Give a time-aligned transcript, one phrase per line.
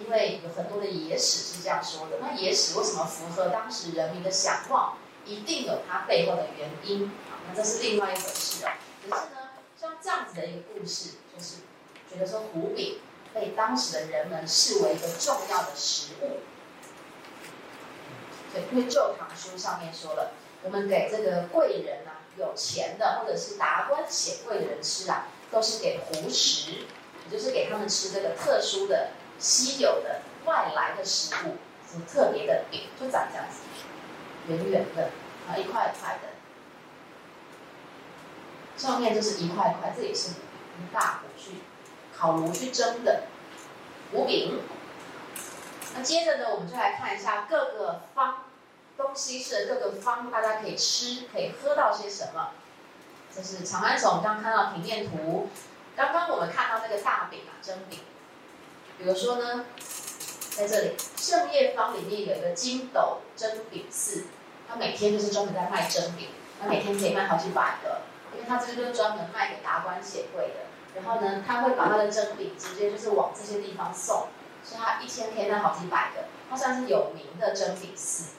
[0.00, 2.18] 因为有很多的野史是这样说的。
[2.20, 4.96] 那野史为什么符合当时人民的想望？
[5.26, 7.12] 一定有它背后的原因，
[7.46, 8.70] 那这是另外一回事哦。
[9.02, 11.56] 可是呢，像这样子的一个故事，就是
[12.10, 13.00] 觉得说胡饼
[13.34, 16.38] 被当时的人们视为一个重要的食物。
[18.54, 31.56] 对，因为《旧唐书》上面说了，我们给这个贵人啊，有钱的或者是达官显贵的人吃啊，都是给胡食，也就是给他们吃这个特殊的、稀有的外来的食物，
[31.90, 33.60] 是特别的饼，就长这样子。
[34.48, 35.10] 圆圆的
[35.46, 36.28] 啊，一块一块的，
[38.76, 41.58] 上面就是一块一块，这也是用大火去
[42.16, 43.24] 烤炉去蒸的
[44.12, 44.60] 五饼。
[45.94, 48.44] 那接着呢，我们就来看一下各个方
[48.96, 52.50] 东西是各个方，大家可以吃可以喝到些什么。
[53.34, 55.48] 这是长安城，我们刚看到平面图。
[55.94, 58.00] 刚刚我们看到那个大饼啊，蒸饼。
[58.98, 59.64] 比如说呢，
[60.50, 64.24] 在这里盛业坊里面有一个金斗蒸饼寺。
[64.70, 66.28] 他每天就是专门在卖蒸饼，
[66.60, 68.02] 他每天可以卖好几百个，
[68.34, 71.00] 因为他这个就是专门卖给达官显贵的。
[71.00, 74.26] 然后呢，他会把他的蒸饼直接就是往这些地方送，
[74.62, 78.34] 所以他一天可以卖好几百个，他算是有名的蒸饼寺。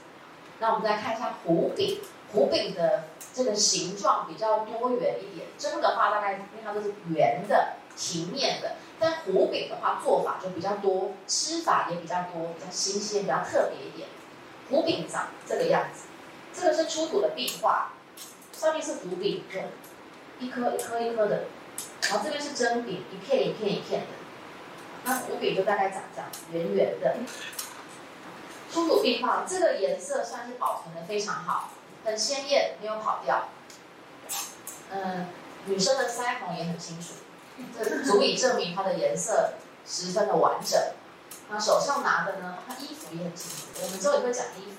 [0.59, 1.99] 那我们再看一下胡饼，
[2.31, 14.08] 胡饼的这个形状比较多元一点，蒸的话大概因为它都是圆的、平面的，但胡饼的话做法就比较多，吃法也比较多，比较新鲜，比较特别一点。
[14.69, 16.06] 胡饼长这个样子。
[16.52, 17.91] 这个是出土的壁画，
[18.52, 19.66] 上面是胡饼，对，
[20.39, 21.44] 一颗一颗一颗的，
[22.02, 24.08] 然后这边是蒸饼，一片一片一片的，
[25.06, 27.17] 那胡饼就大概长这样，圆圆的。
[28.72, 31.72] 出土壁画，这个颜色算是保存的非常好，
[32.03, 33.50] 很鲜艳，没有跑掉。
[34.91, 35.28] 嗯，
[35.66, 37.13] 女生的腮红也很清楚，
[37.77, 39.53] 这足以证明它的颜色
[39.85, 40.79] 十分的完整。
[41.49, 44.77] 那手上拿的呢，它衣服也很清楚，我们之后也会讲衣服。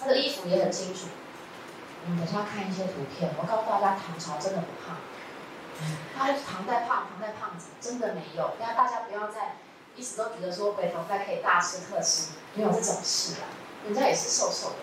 [0.00, 1.06] 它的衣服也很清楚。
[2.04, 3.30] 我们等下看一些图片。
[3.36, 4.96] 我告诉大家，唐朝真的不胖。
[6.16, 8.52] 他唐代胖，唐代胖子真的没有。
[8.60, 9.56] 大家大家不要再
[9.96, 13.50] 一直都觉得说，北唐代可以大吃特吃，没有这种事啊。
[13.84, 14.76] 人家也是瘦瘦的。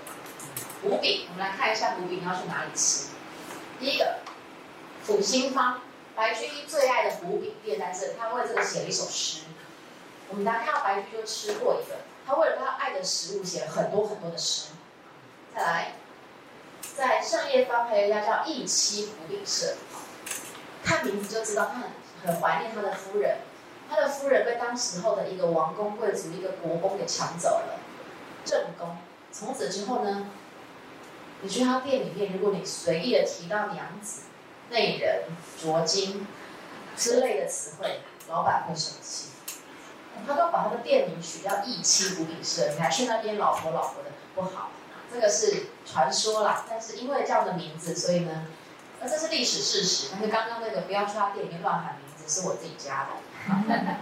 [0.84, 3.08] 胡饼，我们来看一下胡饼要去哪里吃。
[3.79, 4.18] 第一个，
[5.08, 5.79] 抚心坊，
[6.16, 9.44] 白居易最爱的胡饼店在这里，他为这个写了一首诗。
[10.29, 14.69] 我们大家看到白居易就吃过一个，他为了他爱的食物写了很多很多的诗。
[15.56, 15.96] 再来，
[16.96, 19.75] 在圣业坊还有一家叫义妻胡饼社，
[20.84, 21.90] 看名字就知道他很
[22.25, 23.38] 很怀念他的夫人。
[23.90, 27.79] 他的夫人被当时候的一个王公贵族、一个国公给抢走了，
[28.44, 28.97] 正宫。
[29.31, 30.31] 从此之后呢，
[31.41, 34.22] 你去他店里面，如果你随意的提到娘子、
[34.69, 35.24] 内人、
[35.62, 36.28] 拙金
[36.96, 39.29] 之类的词汇，老板会生气。
[40.28, 44.69] 他都把他的店名取叫义妻五里社，你还去那边老婆老婆的不好。
[45.12, 48.46] 这个是传说啦，但是因为这样的名字，所以呢，
[49.02, 50.09] 那这是历史事实。
[50.12, 53.09] 但是刚刚那个不要去他店里面乱喊名字，是我自己加的，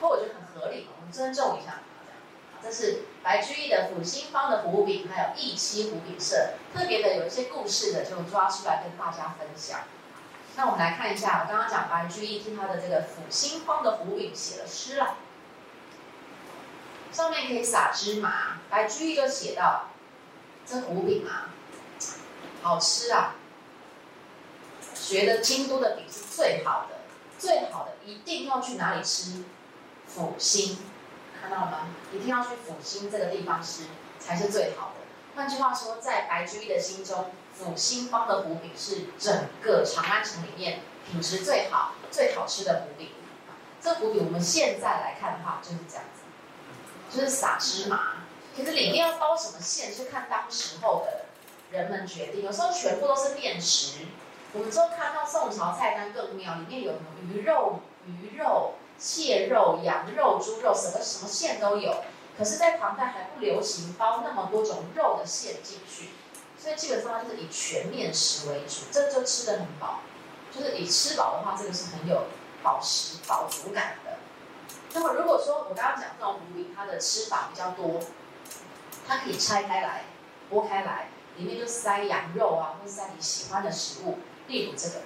[0.00, 1.80] 不过我觉得很合理，我们尊重一下。
[2.64, 9.80] 这是白居易的抚心坊的胡饼，还有义妻胡饼社，特别的有一些故事的，就抓出来跟大家分享。
[10.56, 15.16] 那我们来看一下，我刚刚讲白居易替他的这个抚心坊的胡饼写了诗了，
[17.12, 19.90] 上面可以撒芝麻，白居易就写到。
[20.66, 21.52] 这胡饼啊，
[22.62, 23.34] 好吃啊！
[24.94, 27.00] 觉得京都的饼是最好的，
[27.38, 29.44] 最好的一定要去哪里吃？
[30.08, 30.78] 抚心，
[31.44, 31.78] 看到了吗？
[32.12, 33.84] 一定要去抚心这个地方吃
[34.18, 35.04] 才是最好的。
[35.36, 37.26] 换句话说，在白居易的心中，
[37.58, 43.10] 抚心坊的胡饼是整个长安城里面品质最好、最好吃的胡饼。
[43.80, 48.14] 这胡饼我们现在来看的话，就是这样子，就是撒芝麻。
[48.56, 51.26] 其实里面要包什么馅是看当时候的
[51.76, 54.06] 人们决定，有时候全部都是面食。
[54.52, 62.02] 我们之后看到宋朝菜单更妙，里面有什么鱼肉、鱼肉、蟹肉、羊肉、猪肉，什么什么馅都有。
[62.36, 66.10] 可是，在唐代还不流行包那么多种肉的馅进去，
[66.58, 70.00] 所以基本上就是以全面食为主，这就吃得很饱。
[70.50, 72.24] 就是以吃饱的话，这个是很有
[72.62, 74.18] 饱食饱足感的。
[74.92, 78.00] 那么如果说我刚刚讲这种胡饼，它的吃法比较多。
[79.06, 80.04] 它可以拆开来，
[80.50, 84.18] 剥开来，里面就塞羊肉啊，或塞你喜欢的食物。
[84.46, 85.02] 例如这个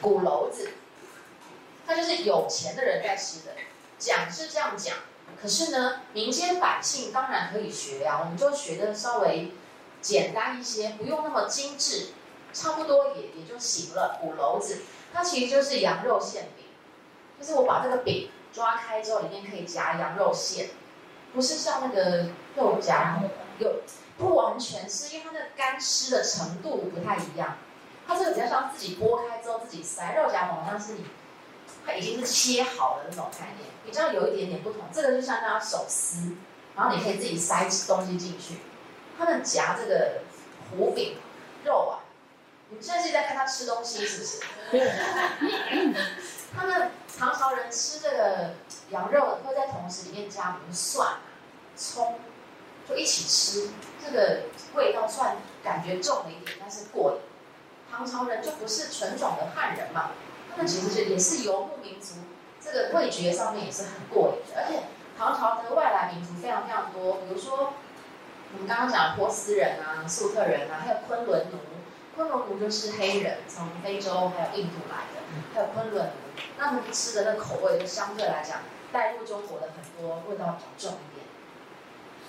[0.00, 0.70] 鼓楼子，
[1.88, 3.52] 它就是有钱的人在吃的。
[3.98, 4.94] 讲是这样讲，
[5.40, 9.54] 可是呢，民间百姓当然可以学啊，我们就学的稍微
[10.02, 12.08] 简单一些，不用那么精致，
[12.52, 14.18] 差不多也也就行了。
[14.20, 14.82] 鼓楼子，
[15.12, 16.66] 它其实就是羊肉馅饼，
[17.40, 20.68] 就是我把这个饼抓开之后里面可以夹羊肉馅，
[21.32, 23.80] 不是像那个肉夹馍有
[24.18, 27.56] 不完全是因为它那干湿的程度不太一样，
[28.06, 31.04] 它这个比较像自己剥开之后自己塞，肉夹馍好像是你
[31.96, 34.82] 已经是切好的那种概念，比较有一点点不同。
[34.92, 36.32] 这个就像那手撕，
[36.76, 38.58] 然后你可以自己塞东西进去。
[39.18, 40.20] 他们夹这个
[40.70, 41.16] 糊饼
[41.64, 42.04] 肉啊，
[42.70, 44.40] 你现在是在看他吃东西是不是？
[46.56, 48.54] 他们唐朝人吃这个
[48.90, 51.18] 羊肉会在同时里面加比如蒜、
[51.76, 52.18] 葱，
[52.88, 53.70] 就一起吃。
[54.04, 54.42] 这个
[54.74, 57.20] 味道算感觉重了一点，但是过瘾。
[57.90, 60.10] 唐朝人就不是纯种的汉人嘛，
[60.58, 62.16] 他们其实是也是游牧民族，
[62.60, 64.60] 这个味觉上面也是很过瘾的。
[64.60, 67.74] 而且唐朝的外来民族非常非常多，比如说。
[68.50, 71.58] 我们刚刚讲波斯人啊、粟特人啊，还有昆仑奴。
[72.16, 75.20] 昆仑奴就是黑人，从非洲还有印度来的。
[75.52, 76.12] 还有昆仑奴，
[76.56, 81.26] 那他们吃的那口味就相对来讲带入中国的很多味道比较重一点。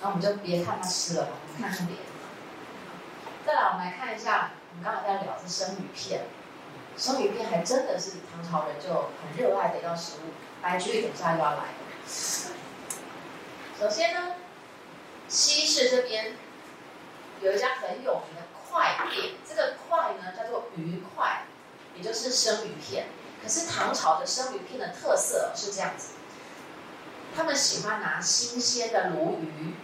[0.02, 2.02] 然后我们就别看他吃了，我们看看别的。
[3.46, 6.26] 再来，我们来看一下，我们刚才在聊的生鱼片。
[6.96, 10.32] 生鱼片还真的是唐朝人就很热爱的一道食物。
[10.62, 11.64] 白居易等下又要来。
[13.78, 14.34] 首先呢。
[15.32, 16.34] 西市这边
[17.40, 21.44] 有一家很有名的快店，这个快呢叫做鱼快，
[21.94, 23.06] 也就是生鱼片。
[23.40, 26.14] 可是唐朝的生鱼片的特色是这样子，
[27.36, 29.76] 他们喜欢拿新鲜的鲈鱼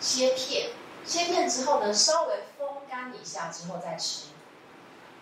[0.00, 0.72] 切片，
[1.06, 4.29] 切片之后呢稍微风干一下之后再吃，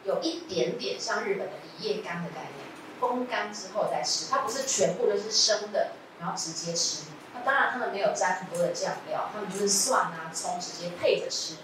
[0.05, 2.67] 有一点点像日本的一叶干的概念，
[3.01, 7.05] 风干之后再吃，它不是全部都是生的，然后直接吃。
[7.35, 11.57] 那当然，他们没有沾很多的酱料，他们就是蒜啊、葱直接配着吃，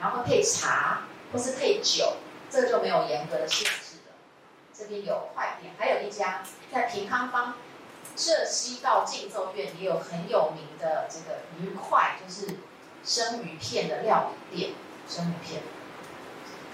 [0.00, 1.02] 然后会配茶
[1.32, 2.16] 或是配酒，
[2.50, 4.12] 这个就没有严格的限制的。
[4.72, 6.42] 这边有快店，还有一家
[6.72, 7.54] 在平康坊
[8.14, 12.58] 浙西道静奏院也有很有名的这个鱼块，就是
[13.04, 14.74] 生鱼片的料理店。
[15.08, 15.62] 生鱼片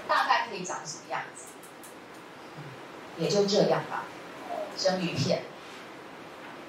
[0.09, 1.47] 大概可以长什么样子？
[3.19, 4.05] 也就这样吧，
[4.77, 5.43] 生鱼片。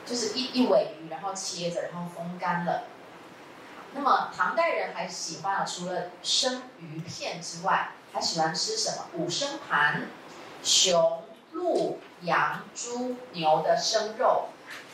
[0.05, 2.83] 就是一一尾鱼，然后切着，然后风干了。
[3.93, 9.05] 那么唐代人还喜欢啊，除了生鱼片之外，还喜欢吃什么？
[9.13, 10.07] 五牲盘，
[10.61, 14.49] 熊、鹿、羊、猪、牛的生肉，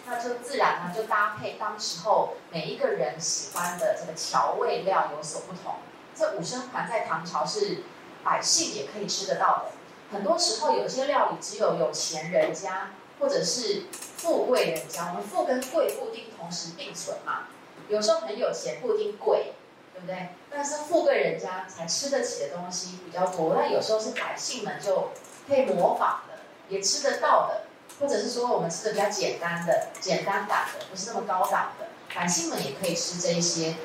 [0.06, 5.77] 那就自然呢就搭配当时候每一个人喜欢的这个调味料有所不同。
[6.13, 7.83] 这五牲盘在唐朝是
[8.24, 9.71] 百姓也可以吃得到的，
[10.12, 12.92] 很多时候有些料理只有有钱人家。
[13.21, 13.83] 或者是
[14.16, 17.48] 富贵人家，我们富跟贵不一定同时并存嘛。
[17.89, 19.51] 有时候很有钱不一定贵，
[19.94, 20.30] 对不对？
[20.50, 23.56] 但是富贵人家才吃得起的东西比较多。
[23.56, 25.10] 那有时候是百姓们就
[25.50, 26.36] 可以模仿的，
[26.69, 27.63] 也吃得到的，
[28.00, 33.75] 或者是说我们吃的比较简单的、简单版的，不是那么高档的，百姓们也可以吃这一些。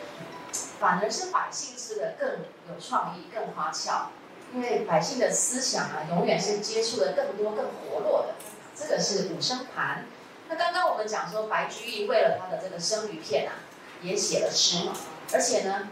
[0.79, 2.29] 反而是百姓吃的更
[2.69, 4.11] 有创意、更花俏，
[4.55, 8.35] 因为百姓的思想啊，永远是接触的更多、更活络的。
[8.77, 10.06] 这个是五牲盘。
[10.49, 13.67] 那刚刚我们讲说，白居易为了他的这个生鱼片啊，
[14.01, 14.89] 也写了诗。
[15.33, 15.89] 而且呢，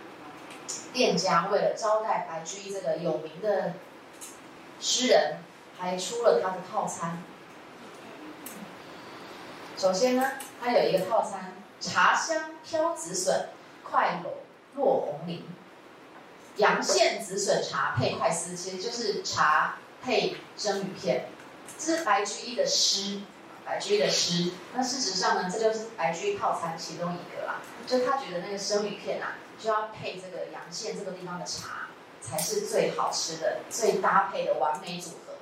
[0.93, 3.75] 店家为了招待白居易这个有名的
[4.79, 5.38] 诗人，
[5.76, 7.20] 还出了他的套餐。
[9.76, 13.49] 首先呢，他有一个套餐：茶香飘紫笋，
[13.83, 15.45] 快卤落红菱。
[16.56, 21.28] 阳线紫笋茶配快丝，其实就是茶配生鱼片。
[21.78, 23.23] 这是白居易的诗，
[23.64, 24.52] 白居易的诗。
[24.75, 27.61] 那事实上呢，这就是白居易套餐其中一个啦。
[27.87, 31.88] 就他觉得那个生鱼片啊，就要配这个阳线这个地方的茶，
[32.21, 35.35] 才是最好吃的、最搭配的完美组合。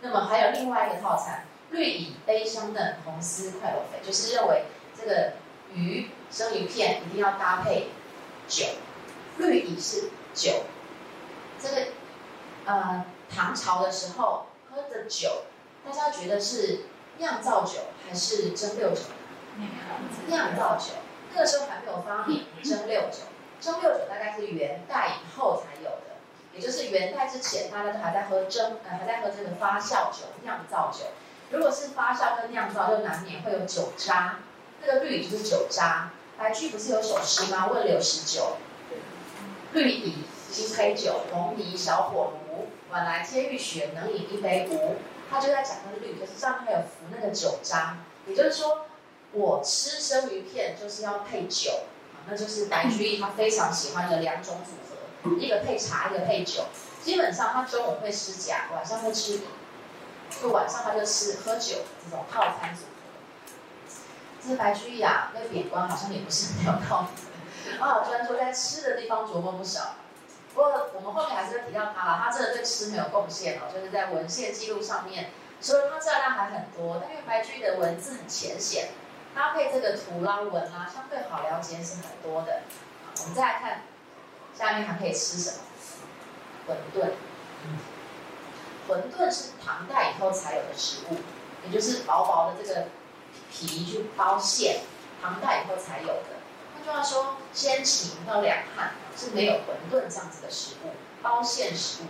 [0.00, 4.64] 那么还有另外一个套餐，绿蚁杯香嫩，红丝快鳗肥，就是认为
[4.98, 5.34] 这个
[5.72, 7.88] 鱼生鱼片一定要搭配
[8.48, 8.64] 酒。
[9.38, 10.64] 绿蚁是酒，
[11.60, 11.86] 这个
[12.66, 14.46] 呃唐朝的时候。
[14.74, 15.44] 喝的酒，
[15.86, 16.80] 大家觉得是
[17.18, 17.74] 酿造酒
[18.04, 19.02] 还是蒸馏酒？
[20.26, 20.94] 酿造酒，
[21.32, 23.18] 那个时候还没有发明蒸馏酒。
[23.60, 26.16] 蒸馏酒大概是元代以后才有的，
[26.52, 31.04] 也就是元代之前，大家都还在喝蒸，呃，还在喝这个发酵酒、酿造酒。
[31.52, 34.40] 如果是发酵跟酿造，就难免会有酒渣。
[34.80, 36.10] 那个绿蚁就是酒渣。
[36.36, 37.68] 白居不是有首诗吗？
[37.68, 38.56] 问柳十九，
[39.74, 40.18] 绿蚁
[40.52, 42.68] 新醅酒，红泥小火炉。
[42.92, 44.94] 晚来皆欲雪，能饮一杯无？
[45.28, 47.98] 他就在讲那个绿，就是上面还有浮那个酒渣。
[48.28, 48.86] 也就是说，
[49.32, 51.80] 我吃生鱼片就是要配酒，
[52.28, 56.66] 那就是白居易他非常喜欢的两种组合，一个配茶，一个配酒。
[57.02, 59.40] 基本上他中午会吃甲，晚上会吃乙，
[60.40, 64.48] 就晚上他就吃喝酒这种套餐组合。
[64.48, 67.33] 这白居易啊，那贬官好像也不是没有道理。
[67.80, 69.94] 啊，虽然说在吃的地方琢磨不少，
[70.54, 72.20] 不过我们后面还是要提到他了。
[72.22, 75.30] 他真的对吃没有贡献哦，就是在文献记录上面，
[75.60, 77.00] 所以他资料量还很多。
[77.00, 78.90] 但因为白居易的文字很浅显，
[79.34, 82.62] 搭配这个图拉文啊，相对好了解是很多的。
[83.20, 83.82] 我们再来看
[84.56, 85.56] 下面还可以吃什么？
[86.68, 87.10] 馄饨。
[88.86, 91.16] 馄饨是唐代以后才有的食物，
[91.64, 92.86] 也就是薄薄的这个
[93.50, 94.82] 皮去包馅，
[95.22, 96.33] 唐代以后才有的。
[96.84, 100.90] 换句话说，先秦到两汉是没有馄饨这样子的食物，
[101.22, 102.06] 包馅食物。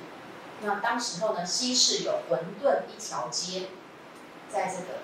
[0.63, 3.69] 那当时候呢，西市有馄饨一条街，
[4.53, 4.99] 在这个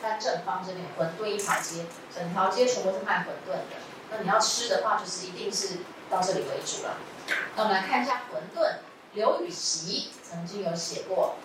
[0.00, 3.76] 三正坊这边，馄饨一条街，整条街全部是卖馄饨的。
[4.10, 6.98] 那你要吃的话，就是一定是到这里为主了。
[7.56, 8.78] 那我们来看一下馄饨。
[9.14, 11.36] 刘禹锡曾经有写过，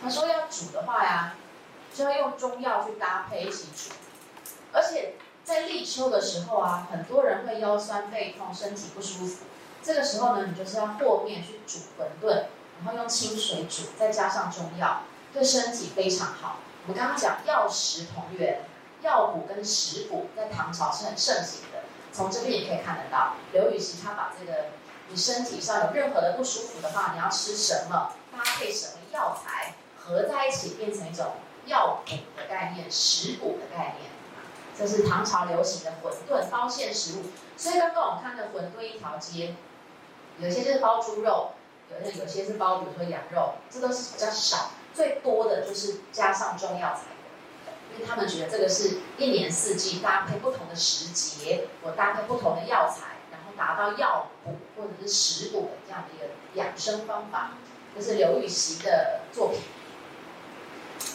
[0.00, 1.34] 他说要煮的话呀，
[1.92, 3.92] 就要用中药去搭配一起煮，
[4.72, 9.44] 而且在立秋的时候啊，很多人会腰酸背痛、身体不舒服，
[9.82, 12.44] 这个时候呢，你就是要和面去煮馄饨，
[12.78, 16.58] 然后用清水煮，再加上中药，对身体非常好。
[16.86, 18.62] 我们刚刚讲药食同源，
[19.02, 24.66] 药补跟食补在唐朝是很盛行的，从这边也可以看得到，刘禹锡他把这个。
[25.12, 28.12] 你身体上有任何的不舒服的话，你要吃什么？
[28.30, 31.32] 搭配什么药材合在一起，变成一种
[31.66, 34.08] 药补的概念、食补的概念。
[34.80, 37.24] 这是唐朝流行的馄饨包馅食物。
[37.58, 39.54] 所以刚刚我们看的馄饨一条街，
[40.38, 41.50] 有些就是包猪肉，
[41.92, 44.70] 有的有些是包比如说羊肉，这都是比较少。
[44.94, 47.02] 最多的就是加上中药材，
[47.92, 53.08] 因为他们觉得这个是一年四季搭配不同的时节，我搭配不同的药材。
[53.30, 57.52] 然后达到药补或者是食补的这样的一个养生方法，
[57.94, 59.60] 这是刘禹锡的作品。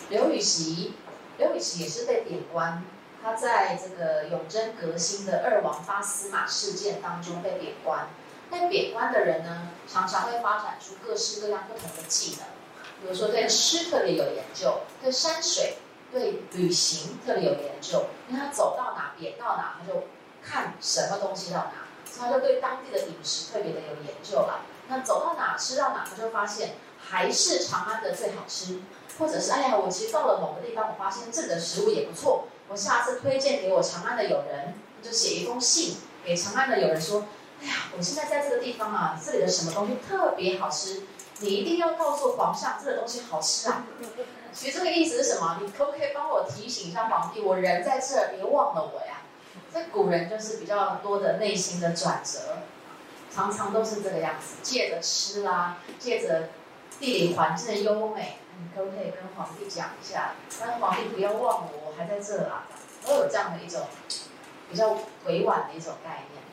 [0.10, 0.94] 刘禹锡，
[1.38, 2.82] 刘禹锡也是被贬官，
[3.26, 8.08] 他在这个永贞革新的二王八司马事件当中被贬官。
[8.52, 12.46] 被贬官的人呢，常常会发展出各式各样不同的技能，
[13.02, 15.78] 比如说对吃特别有研究，对山水、
[16.12, 20.04] 对旅行特别有研究，因为他走到哪贬到哪，他就
[20.44, 21.72] 看什么东西到哪。
[22.18, 24.62] 他就对当地的饮食特别的有研究了。
[24.88, 28.82] 那走到哪吃到哪，他就发现还是长安的最好吃，
[29.18, 37.26] 或者是哎呀，我其实到了某个地方，我发现这个食物也不错，我下次推荐给我长安的友人，就写一封信给长安的友人说，
[37.62, 41.04] 哎呀，我现在在这个地方啊，这里的什么东西特别好吃，
[41.40, 43.86] 你一定要告诉皇上这个东西好吃啊。
[44.52, 45.60] 其实这个意思是什么？
[45.62, 49.22] 你可不可以帮我提醒一下皇帝，我人在这儿，别忘了我呀？
[49.74, 52.60] 这古人就是比较多的内心的转折，
[53.34, 56.50] 常常都是这个样子，借着吃啦，借着
[57.00, 60.36] 地理环境的优美，你可不可以跟皇帝讲一下？
[60.62, 62.68] 让皇帝不要忘了，我还在这啊，
[63.06, 63.88] 都有这样的一种
[64.70, 66.45] 比较委婉的一种概念。